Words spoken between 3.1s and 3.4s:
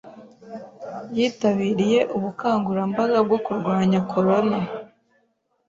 bwo